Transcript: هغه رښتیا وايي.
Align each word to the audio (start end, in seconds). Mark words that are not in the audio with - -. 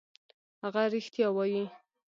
هغه 0.63 0.83
رښتیا 0.93 1.27
وايي. 1.35 1.65